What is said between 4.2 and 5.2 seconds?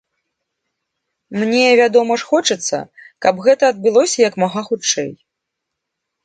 як мага хутчэй.